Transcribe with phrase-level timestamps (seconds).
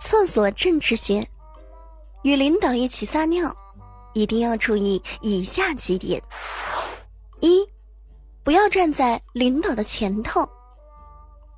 [0.00, 1.26] 厕所政治学，
[2.22, 3.54] 与领导一起撒尿，
[4.12, 6.22] 一定要注意以下几点：
[7.40, 7.66] 一，
[8.44, 10.42] 不要站在领导的前头；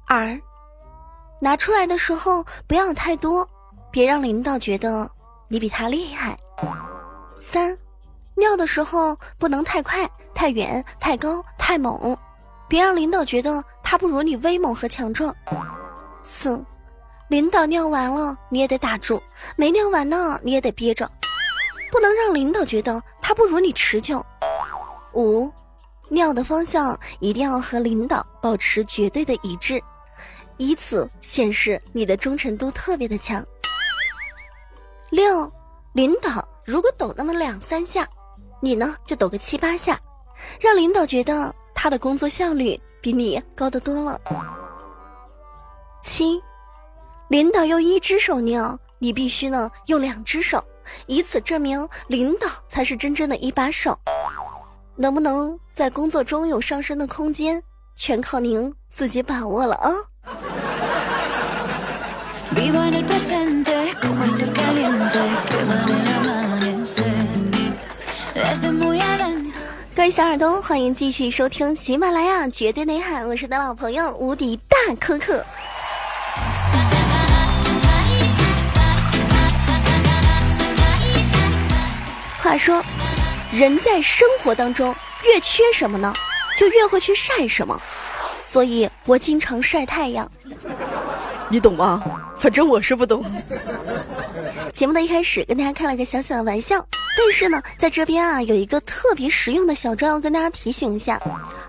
[0.06, 0.40] 二，
[1.40, 3.46] 拿出来的时候不要太多，
[3.90, 5.08] 别让领导觉得
[5.48, 6.34] 你比他厉害；
[7.36, 7.76] 三，
[8.34, 12.16] 尿的时候不能太快、太远、太高、太猛，
[12.66, 15.32] 别让领导觉得他不如你威猛和强壮；
[16.22, 16.62] 四。
[17.28, 19.16] 领导尿完了，你也得打住；
[19.54, 21.08] 没尿完呢，你也得憋着，
[21.92, 24.24] 不能让领导觉得他不如你持久。
[25.14, 25.48] 五，
[26.08, 29.80] 尿的方向一定要和领导保持绝对的一致，
[30.56, 33.44] 以此显示你的忠诚度特别的强。
[35.10, 35.52] 六，
[35.92, 38.08] 领导如果抖那么两三下，
[38.60, 39.96] 你呢就抖个七八下，
[40.58, 44.20] 让领导觉得他的工作效率比你高得多了。
[46.02, 46.40] 七。
[47.28, 50.62] 领导用一只手尿，你必须呢用两只手，
[51.06, 53.98] 以此证明领导才是真正的一把手。
[54.96, 57.62] 能不能在工作中有上升的空间，
[57.96, 59.92] 全靠您自己把握了啊！
[69.94, 75.44] 各位小耳朵，欢迎继续收听喜马拉雅绝对内涵，我是的老朋友无敌大可可。
[82.50, 82.82] 话说，
[83.52, 84.92] 人在生活当中
[85.24, 86.12] 越缺什么呢，
[86.58, 87.80] 就越会去晒什么，
[88.40, 90.28] 所以我经常晒太阳。
[91.48, 92.02] 你懂吗？
[92.36, 93.24] 反正我是不懂。
[94.72, 96.84] 节目的一开始跟大家开了个小小的玩笑，
[97.16, 101.20] 但是呢，在这边啊有一个特别实用的小招要跟大家提醒一下：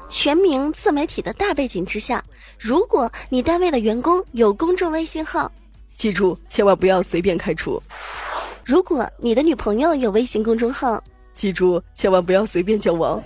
[0.09, 2.23] 全民自媒体的大背景之下，
[2.57, 5.51] 如果你单位的员工有公众微信号，
[5.95, 7.79] 记住千万不要随便开除。
[8.63, 13.21] 如果你的女朋友有微信公众号，记住千万不要随便交往。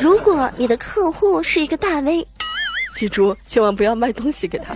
[0.00, 2.26] 如果你的客户是一个大 V，
[2.94, 4.74] 记住千万不要卖东西给他。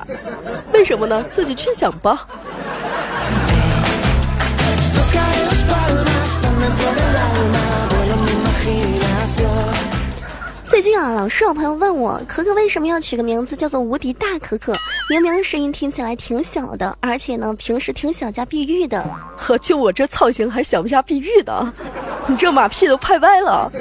[0.72, 1.24] 为什么呢？
[1.30, 2.26] 自己去想吧。
[10.76, 14.76] 最近啊，老是有朋友问我，可可为什么要取个名字叫做无敌大可可？
[15.08, 19.02] 明明声音听起来挺小的，而且呢，平时挺小家碧玉的。
[19.38, 21.72] 呵，就我这造型还想不下碧玉的？
[22.28, 23.72] 你这马屁都拍歪了。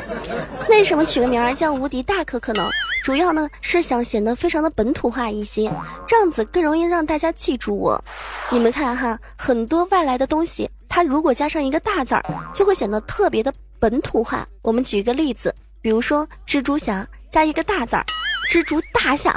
[0.70, 2.70] 为什么取个名儿叫无敌大可可呢？
[3.04, 5.70] 主要呢是想显得非常的本土化一些，
[6.08, 8.02] 这样子更容易让大家记住我。
[8.50, 12.24] 你们看哈，很多外来的东西，它如果加上一个大字儿，
[12.54, 14.48] 就会显得特别的本土化。
[14.62, 15.54] 我们举一个例子。
[15.86, 18.04] 比如说，蜘蛛侠加一个大字儿，
[18.50, 19.32] 蜘蛛大侠；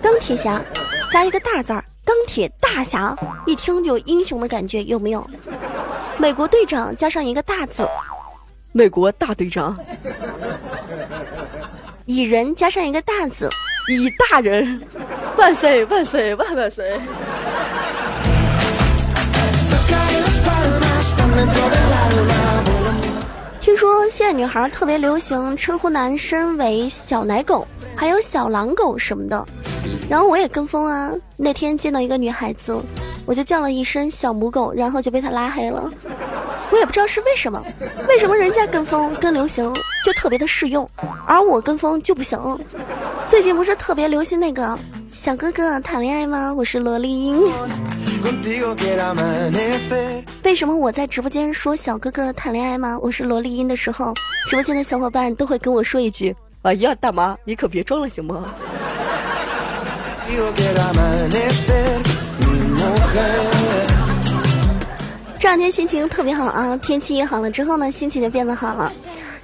[0.00, 0.58] 钢铁侠
[1.10, 3.14] 加一个大字儿，钢铁大侠，
[3.44, 5.28] 一听就有英雄的感觉，有没有？
[6.16, 7.86] 美国队长加上一个大字，
[8.72, 9.76] 美国大队长；
[12.06, 13.50] 蚁人加上一个大字，
[13.88, 14.80] 蚁大人，
[15.36, 16.98] 万岁万岁万万岁！
[23.82, 27.66] 说现在女孩特别流行称呼男生为小奶狗，
[27.96, 29.44] 还有小狼狗什么的，
[30.08, 31.10] 然后我也跟风啊。
[31.36, 32.80] 那天见到一个女孩子，
[33.26, 35.90] 我就叫了一声小母狗，然后就被她拉黑了。
[36.70, 37.60] 我也不知道是为什么，
[38.08, 40.88] 为什么人家跟风跟流行就特别的适用，
[41.26, 42.38] 而我跟风就不行。
[43.26, 44.78] 最近不是特别流行那个
[45.14, 46.52] 小哥哥谈恋爱吗？
[46.56, 47.38] 我是萝莉音。
[50.42, 52.98] 为什么我在直播间说小哥哥谈恋爱吗？
[53.00, 54.14] 我是萝莉音的时候，
[54.48, 58.46] 直播间的小伙伴都会跟我说一句：“哎呀，大妈，你可别装了，行吗？”
[65.38, 68.90] 这两天心情特别好啊，天气一好了之后呢，心情就变得好了。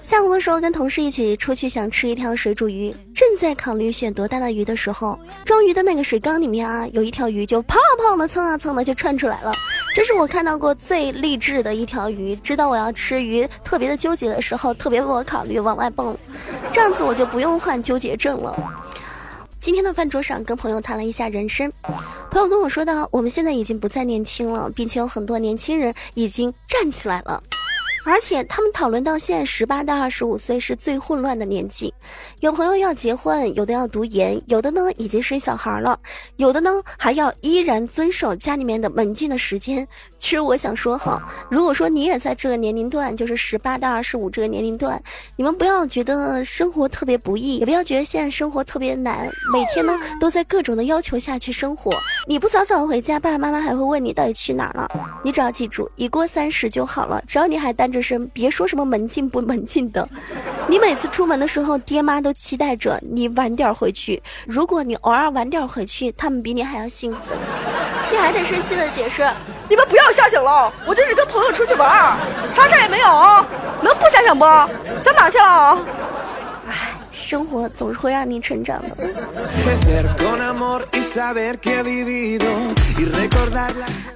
[0.09, 9.53] 下午的时候，跟同事一起出去，想吃一条水煮鱼，正在考虑选多大的鱼的时候，装鱼的那个水缸里面啊，有一条鱼就胖胖的蹭啊蹭的就窜出来了。
[9.95, 12.35] 这是我看到过最励志的一条鱼。
[12.37, 16.17] 知道我要吃鱼特别的纠结的时候，特别为我考虑往外蹦，
[16.73, 18.57] 这样子我就不用患纠结症了。
[19.61, 21.71] 今天的饭桌上跟朋友谈了一下人生，
[22.31, 27.43] 朋友跟我说到，我们现在已经不再年轻了，并且有很多年轻人已经站起来了。
[28.09, 31.93] 而且他们讨论到现在，十八到二十五岁是最混乱的年纪，
[32.41, 36.01] 有朋友要结婚，有的要读研，有的呢已经生小孩了，
[36.37, 39.87] 有的呢还要依然遵守家里面的门禁的时间。
[40.19, 44.99] 其实我想说哈，如果说你也在这个年龄段，就是十八到二十五这个年龄段，
[45.37, 51.93] 你们不要觉得生活特别不易，也不要觉得现在生活特别难，每天呢都在各种的要求下去生活。
[52.27, 54.89] 你不早早回家，爸爸妈妈还会问你到底去哪儿了。
[55.23, 57.98] 你只要记住，一过三十就好了，只要你还单着。
[58.01, 60.09] 是别说什么门禁不门禁的，
[60.67, 64.23] 你每次出门的时候，爹妈都期待着你晚点回去。
[64.47, 67.35] 如果你偶尔晚点回去，他们比你还要幸福，
[68.11, 69.29] 你还得生气的解释：
[69.69, 72.17] 你们不要瞎想了，我这是跟朋友出去玩，
[72.55, 73.09] 啥事也没有，
[73.83, 74.45] 能不瞎想不？
[75.03, 75.79] 想哪去了？
[76.69, 76.98] 哎。
[77.19, 78.97] 生活总是会让你成长的。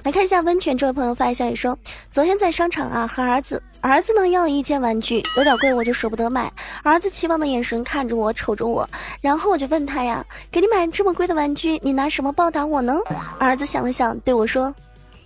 [0.03, 1.77] 来看一下温泉这位朋友发消息说，
[2.09, 6.51] 昨天在商场啊和儿子，儿子呢要一件玩具，有点贵，我就舍不得买。
[6.81, 8.89] 儿子期望的眼神看着我，瞅着我，
[9.21, 12.97] 然后我就问他呀，给你买这么贵的玩具，你拿什么报答我呢？
[13.37, 14.73] 儿子想了想，对我说。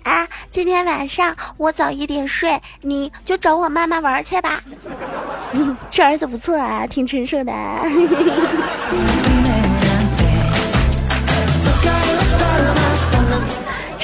[0.08, 4.64] 啊，今天晚上我早一点睡，你就找我妈妈玩去吧。
[5.92, 7.52] 这儿子不错啊，挺成熟的。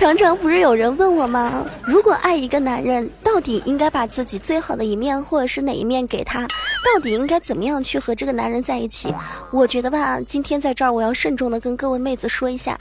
[0.03, 1.65] 常常不是有人问我吗？
[1.81, 6.41] 如果爱一个男人，到底应该把自己最好的一面，或者是哪一面给他？
[6.41, 9.15] 到底应该怎么样去和这个男人在一起？
[9.49, 12.77] 我觉得吧，今天在这儿我要慎重的跟各位妹子说一下。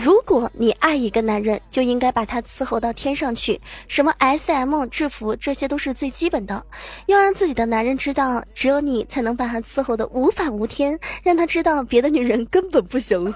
[0.00, 3.60] 如果你爱一个男人，就应该把他伺候到天上去。
[3.86, 6.64] 什么 S M 制服，这些都是最基本的。
[7.04, 13.34] 要让自己的男人知道，只有你才能把他伺候的无法无天，让他知道别的女人根本不行。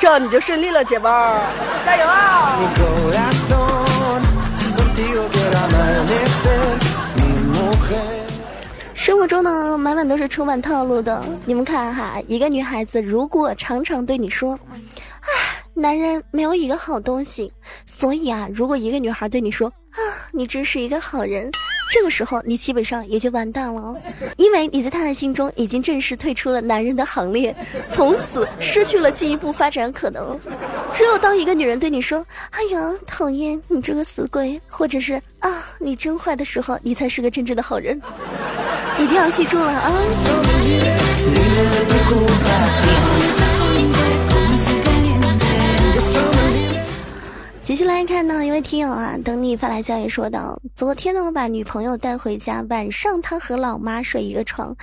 [0.00, 1.40] 这样你就胜利了，姐妹儿，
[1.84, 2.56] 加油啊！
[8.94, 11.22] 生活中呢，满满都是充满套路的。
[11.44, 14.52] 你们看哈，一个女孩子如果常常对你说。
[14.52, 14.58] 啊
[15.74, 17.52] 男人没有一个好东西，
[17.86, 19.98] 所以啊，如果一个女孩对你说啊，
[20.32, 21.48] 你真是一个好人，
[21.90, 23.96] 这个时候你基本上也就完蛋了，
[24.36, 27.54] 因为你在他的心中已经正式退出了男人的行列，
[27.92, 30.38] 从此失去了进一步发展可能。
[30.94, 38.00] 只有当一个女人对你说，哎呀，讨厌你这个死鬼，或者是啊，你真坏的时候，你才是个真正的好人，
[38.98, 39.92] 一定要记住了啊。
[47.68, 54.74] 继续来看呢，一位听友啊，等你发来消息说道：昨天呢，我把女朋友带回家，晚上她和老妈睡一个床，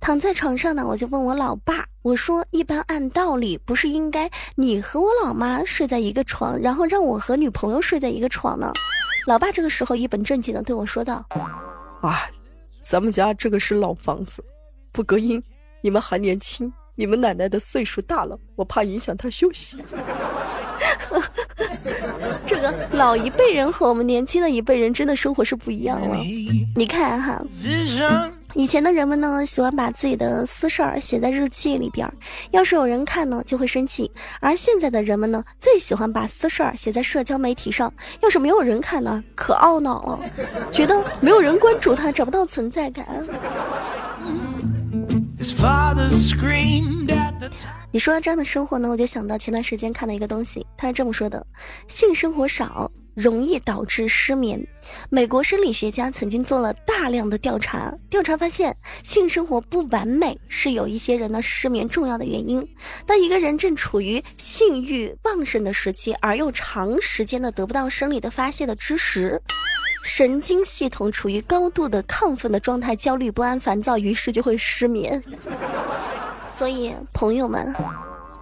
[0.00, 8.72] 躺在床上呢，我就问我老爸，我说一般按道理不是应该你和我老妈睡在一个床，然后让我和女朋友睡在一个床呢？
[9.28, 11.24] 老爸这个时候一本正经的对我说道：
[12.00, 12.28] 啊，
[12.80, 14.44] 咱们家这个是老房子，
[14.90, 15.40] 不隔音，
[15.82, 19.78] 你们还年轻，你们奶奶的岁数大了，我怕影响她休息。
[22.46, 26.16] 这个老一辈人和我们年轻的一辈人真的生活是不一样了。
[26.76, 27.42] 你看哈，
[28.54, 32.08] 以前的人们呢喜欢把自己的私事儿写在日记里边，
[32.50, 34.10] 要是有人看呢就会生气；
[34.40, 40.20] 而现在的人们呢最喜欢把私事儿写在社交媒体上，要是没有人看呢可懊恼了，
[40.70, 43.06] 觉得没有人关注他找不到存在感。
[47.90, 51.46] 你说到这样的生活呢，我就想到前段时间看的一个东西，他是这么说的：
[51.88, 54.60] 性生活少容易导致失眠。
[55.10, 62.66] 美国生理学家曾经做了大量的调查，调查发现性生活不完美是有一些人呢失眠重要的原因。
[63.06, 69.40] 当一个人正处于性欲旺盛的时期，而又长时间的得不到生理的发泄的之时。
[70.02, 75.22] 神经系统处于高度的亢奋的状态，焦虑不安、烦躁，于是就会失眠。
[76.56, 77.74] 所以，朋友们，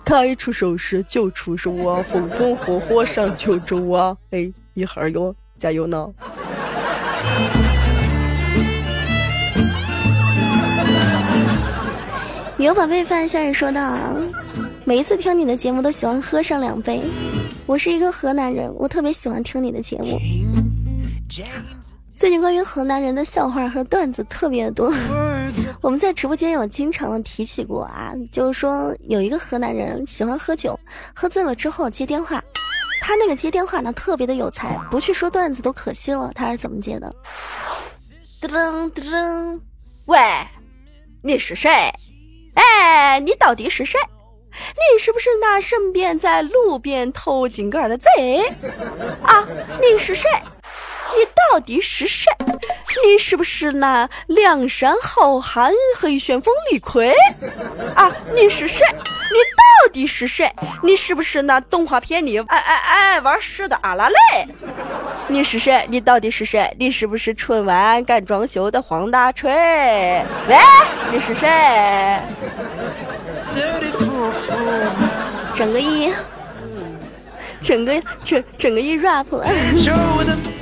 [0.04, 4.14] 该出手时就出手啊，风风火火上九州啊！
[4.32, 6.06] 哎，一会儿哟，加油呢！
[12.58, 13.96] 牛宝贝范先生说道
[14.84, 17.00] ：“每一次听你的节目都喜欢喝上两杯。
[17.64, 20.18] 我是一个河南人，我特别喜欢听你的节目。”
[22.14, 24.92] 最近关于河南人的笑话和段子特别多，
[25.82, 30.78] 我们在直播间有经常的提起过啊，就是说有一个河南人喜欢喝酒，
[31.12, 32.42] 喝醉了之后接电话，
[33.00, 36.30] 他那个接电话呢特别的有才，不去说段子都可惜了。
[36.36, 37.12] 他是怎么接的？
[38.40, 39.60] 噔噔噔，
[40.06, 40.18] 喂，
[41.20, 41.92] 你是谁？
[42.54, 43.98] 哎，你到底是谁？
[44.52, 48.38] 你是不是那顺便在路边偷井盖的贼？
[49.24, 49.44] 啊，
[49.80, 50.28] 你是谁？
[51.14, 52.30] 你到底是谁？
[53.04, 57.12] 你是不是那梁山好汉黑旋风李逵？
[57.94, 58.84] 啊，你是谁？
[58.90, 60.50] 你到底是谁？
[60.82, 64.14] 你是不是那动画片里爱爱爱玩屎的阿拉蕾？
[65.28, 65.86] 你是谁？
[65.88, 66.70] 你到底是谁？
[66.78, 69.50] 你是不是春晚干装修的黄大锤？
[70.48, 70.56] 喂，
[71.10, 71.48] 你是谁？
[75.54, 76.12] 整个一。
[77.62, 79.24] 整个整整个一 rap，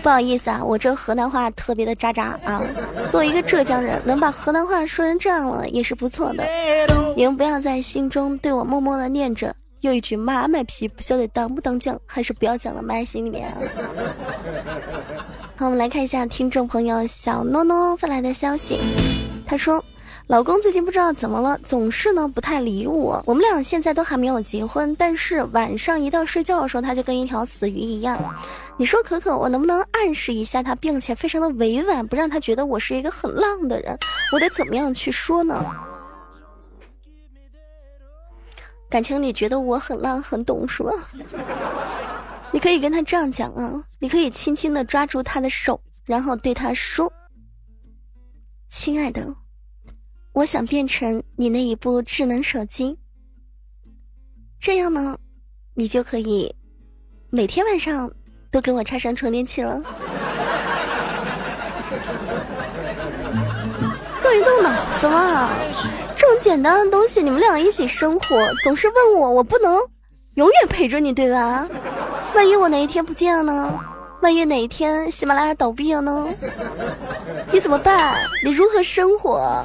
[0.03, 2.63] 不好意思啊，我这河南话特别的渣渣啊。
[3.11, 6.45] 作为一个浙江人，能把河南话说成这样了也是不错的。
[7.17, 13.57] 你们不要在心中对我默默的念着，又一句妈卖批，不晓得当不当讲，还是不要讲了，埋心里面啊。
[15.57, 18.77] 好，我们来看一下听众朋友小诺诺发来的消息，
[19.47, 19.83] 他说。
[20.31, 23.21] 老公最近不知道怎么了，总是呢不太理我。
[23.27, 28.17] 我们俩现在都还没有结婚，但是晚上一到睡觉的时候，他就跟一条死鱼一样。
[28.77, 33.99] 你说可可，我能不能暗示一下他，并且非常的委婉，不让他觉得我是一个很浪的人？
[34.33, 35.65] 我得怎么样去说呢？
[38.89, 40.93] 感情你觉得我很浪很懂是吧？
[42.53, 47.13] 你可以跟他这样讲啊，你可以轻轻的抓住他的手，然后对他说
[48.71, 49.27] ：“亲爱的。”
[50.33, 52.97] 我想变成你那一部智能手机，
[54.61, 55.19] 这样呢，
[55.75, 56.55] 你就可以
[57.31, 58.11] 每天晚上
[58.51, 59.83] 都给我插上充电器了。
[64.23, 65.51] 动一动脑子嘛，
[66.17, 69.81] 这么简单的东西，你们俩一起生活，总是问我，我不能
[70.37, 71.69] 永远陪着你，对吧？
[72.37, 73.81] 万一我哪一天不见了呢？
[74.21, 76.29] 万一哪一天喜马拉雅倒闭了呢？
[77.53, 78.19] 你怎么办？
[78.45, 79.65] 你如何生活？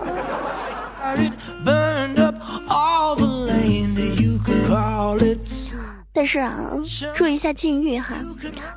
[6.13, 6.71] 但是啊，
[7.13, 8.15] 注意一下禁欲哈。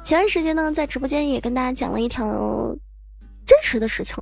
[0.02, 2.76] 前段时间呢，在直播间也跟大家讲了一条
[3.47, 4.16] 真实的事情。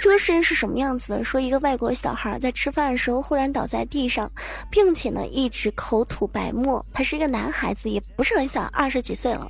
[0.00, 1.24] 这个事情是什么样子的？
[1.24, 4.30] 说一个外国小孩在吃饭的时候忽然倒在地上，
[4.70, 6.84] 并且呢一直口吐白沫。
[6.92, 9.48] 他是一个男孩子，也不是很小，二十几岁了。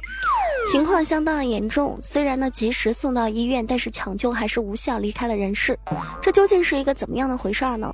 [0.70, 5.78] 情况相当严重，虽然呢及时送到医院，但是抢救还是无效，离开了人世。
[6.20, 7.90] 这究竟是一个怎么样的回事儿呢？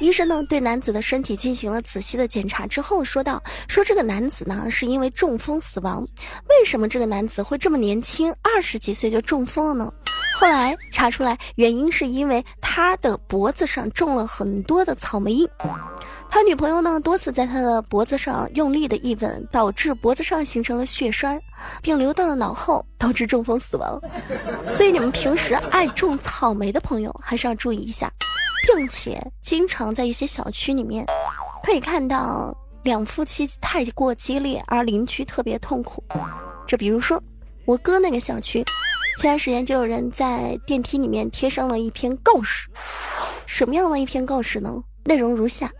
[0.00, 6.06] 医生呢对男子的身体进行了仔细的检查之后，说道：“说这个男子呢是因为中风死亡。
[6.48, 9.92] 为什么这个男子会这么年轻，二十几岁就中风了呢？”
[10.36, 15.48] 后来查出来，原因是因为他的脖子上种了很多的草莓印。
[16.28, 21.40] 他女朋友呢多次在他的脖子上用力的一吻，导致脖子上形成了血栓，
[21.80, 24.00] 并流到了脑后，导致中风死亡。
[24.68, 28.10] 所以你们平时爱种草莓的朋友还是要注意一下，
[28.66, 31.06] 并且经常在一些小区里面
[31.62, 36.02] 可以看到两夫妻太过激烈，而邻居特别痛苦。
[36.66, 37.22] 这比如说
[37.64, 38.64] 我哥那个小区。
[39.16, 42.68] 前段时间就有人在电梯里面贴上了一篇告示，
[43.46, 44.82] 什么样的一篇告示呢？
[45.04, 45.70] 内容如下：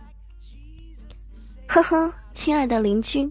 [1.67, 3.29] 呵呵，亲爱的邻居，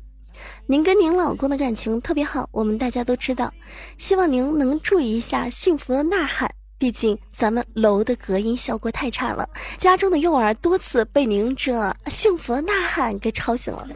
[0.66, 3.52] 您跟您老公的感情特别好，我们大家都知道，
[3.98, 6.48] 希望您能注意一下幸福的呐喊。
[6.76, 13.88] 毕竟咱们楼的隔音效果太差了，家中的幼儿多次被您这幸福的呐喊给吵醒了。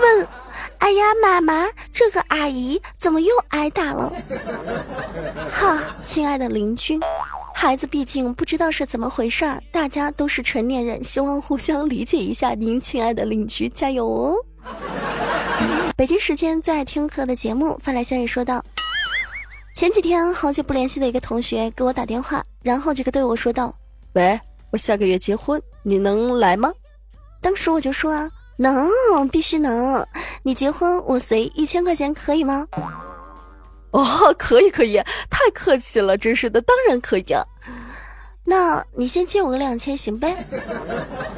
[0.00, 0.28] 问。
[0.82, 4.12] 哎呀，妈妈，这个阿姨怎么又挨打了？
[5.48, 6.98] 哈，亲爱的邻居，
[7.54, 12.54] 孩子毕竟不知道是怎么回事儿，大家都是成年人，希望互相理解一下。
[12.54, 14.34] 您亲爱的邻居，加油哦！
[15.96, 18.60] 北京时间在听课的节目发来消息说道：
[19.76, 23.72] 前几天好久不联系的一个同学给我打电话，然后这个对我说道
[24.14, 24.38] ：“喂，
[24.72, 26.72] 我下个月结婚，你能来吗？”
[27.40, 28.28] 当时我就说啊。
[28.62, 30.06] 能，必须能！
[30.42, 32.66] 你结婚我随一千块钱可以吗？
[33.90, 34.96] 哦，可以可以，
[35.28, 37.24] 太客气了，真是的，当然可以。
[38.44, 40.36] 那你先借我个两千行呗？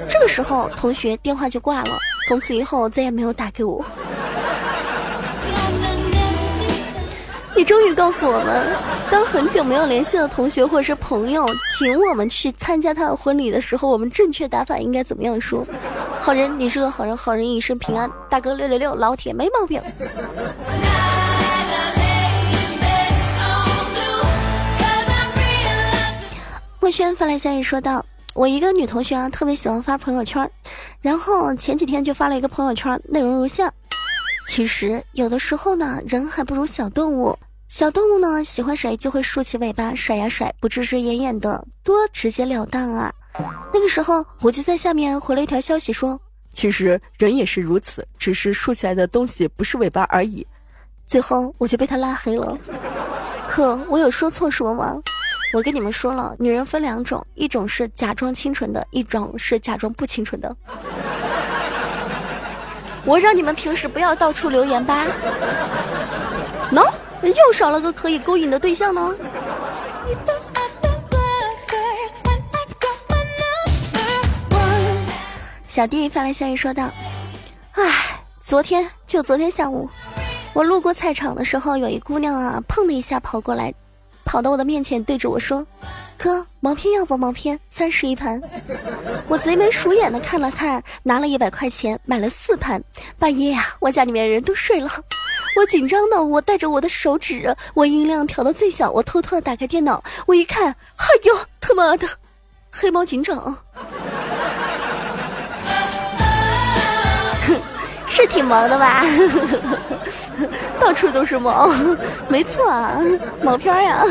[0.08, 3.84] 这个时候，同学电话就挂了，从此以后再也没有打给我。
[7.56, 8.66] 你终于告诉我们，
[9.10, 11.46] 当很久没有联系的同学或者是朋友
[11.78, 15.64] 请我们去参加他的婚礼的时候，我们正确打法应该怎么样说？
[16.20, 18.10] 好人，你是个好人，好人一生平安。
[18.28, 19.80] 大哥六六六，老铁没毛病。
[26.80, 30.50] 墨轩发来消息说道：“我一个女同学啊，特别喜欢发朋友圈，
[31.00, 33.72] 然后前几天就发了一个朋友圈，内容如下。”
[34.46, 37.36] 其实有的时候呢，人还不如小动物。
[37.68, 43.12] 小动物呢，喜欢谁就会竖起尾巴甩呀甩，不遮遮掩掩的，多直截了当啊！
[43.72, 46.20] 那个时候，我就在下面回了一条消息说
[46.54, 50.46] ：“其实人也是如此，只是竖起来的东西不是尾巴而已。”
[51.04, 52.56] 最后我就被他拉黑了。
[53.48, 54.96] 可我有说错什么吗？
[55.52, 60.56] 我跟你们说了，女人分两种，一种是假装清纯的，一种是假装不清纯的。
[63.04, 65.04] 我让你们平时不要到处留言吧。
[66.72, 66.84] 喏，
[67.22, 69.14] 又少了个可以勾引的对象呢。
[75.68, 76.88] 小弟发来消息说道
[77.74, 79.90] ：“唉，昨天就昨天下午，
[80.52, 83.74] 我路过菜场的时候，有一姑娘啊，砰的一下跑过来，
[84.24, 85.66] 跑到我的面前，对着我说
[86.16, 87.58] ：‘哥，毛片要不毛片？
[87.68, 88.40] 三十一盘。’
[89.28, 92.82] 我贼眉鼠眼的看了看，拿了一百块钱买了四盘。
[93.18, 94.90] 半夜呀，我家里面人都睡了，
[95.56, 102.08] 我紧张的，我带着我的手指，我音量调到最小，我偷偷的打开电脑，我一看，哎呦，他妈的，
[102.70, 103.56] 黑猫警长！”
[108.08, 109.04] 是挺毛的吧？
[110.78, 111.68] 到处都是毛，
[112.28, 113.00] 没错啊，
[113.42, 114.04] 毛片呀。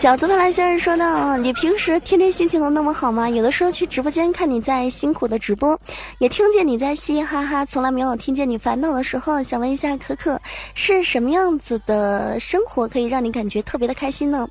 [0.00, 3.28] 小子发来先生说道：“你平时天天心情都那么好吗？
[3.28, 5.78] 有的时候去直播间看你在辛苦的直播，
[6.20, 9.42] 也听见你在嘻嘻哈哈，从来没有听见你烦恼的时候。
[9.42, 10.40] 想问一下可可，
[10.72, 14.48] 是什么样子的生活可以让你感觉特别的开心呢？”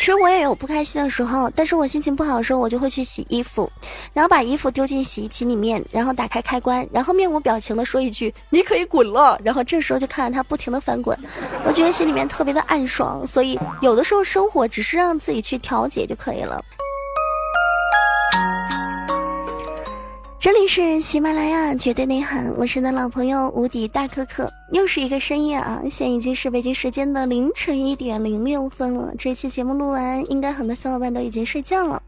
[0.00, 3.70] 其实我也有不开心的时候，但是我心情不好的时候，我就会去洗衣服，
[4.14, 11.14] 然后把衣服丢进洗衣机里面，然后打开开关，然后面无表情的说一句“你可以滚了”，然后这时候就看着它不停的翻滚，
[11.66, 13.26] 我觉得心里面特别的暗爽。
[13.26, 16.64] 所以有的时候生活只是让自己去调节就可以了。
[20.40, 29.12] 这里是喜马拉雅绝对内涵，我是你的老朋友无敌大可可，又是一个深夜啊，现在已经是北京时间的凌晨一点零六分了。
[29.18, 32.02] 这期节目录完，应该很多小伙伴都已经睡觉了。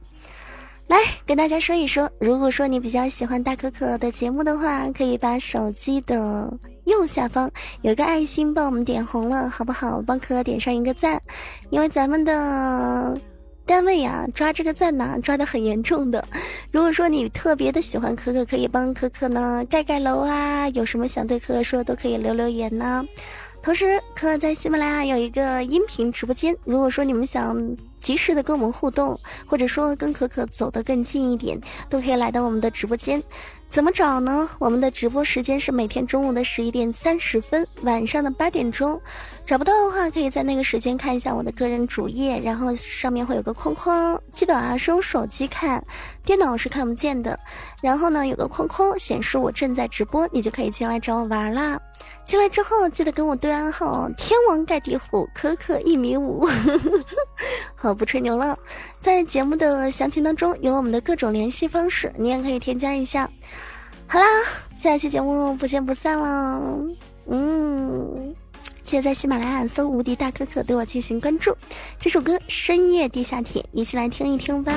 [0.87, 0.97] 来
[1.27, 6.51] 跟大家说一说，如果说你比较喜欢大可可的节目的话，可以把手机的
[6.85, 7.51] 右下方
[7.83, 10.03] 有个爱心帮我们点红了，好不好？
[10.07, 11.21] 帮可可点上一个赞，
[11.69, 13.15] 因为咱们的。
[13.65, 16.25] 单位呀，抓这个赞呐，抓的很严重的。
[16.71, 23.05] 如果说你特别的喜欢可可，可以帮可可呢盖盖楼啊，有什么想对可可说，都可以留留言呢。
[23.63, 27.57] 同时，可可在喜马拉雅有一个音频直播间，如果说你们想
[28.01, 31.57] 及时的跟我们互动，或者说跟可可走得更近一点，
[31.89, 33.23] 都可以来到我们的直播间。
[33.73, 34.47] 怎么找呢？
[34.59, 39.01] 我们的直播时间是每天中午的十一点三十分，晚上的八点钟。
[39.47, 45.83] 找不到的话，可以在那个时间看一下我的个人主页，然后上面会有个框框，记得啊是用手机看，
[46.23, 47.39] 电脑是看不见的。
[47.81, 51.81] 然后呢，有个框框显示我正在直播，你就可以进来找我玩啦。
[52.25, 56.47] 进来之后记得跟我对暗号，天王盖地虎，可可一米五。
[57.75, 58.59] 好，不吹牛了，
[59.01, 63.29] 在节目的详情当中有我们的各种联系方式，你也可以添加一下。
[64.07, 64.27] 好啦，
[64.77, 66.79] 下期节目不见不散了。
[67.29, 68.35] 嗯，
[68.83, 71.57] 记得在喜马拉雅搜“无敌大可可”对我进行关注。
[72.01, 74.73] 这首歌《深夜地下铁》，一起来听一听吧。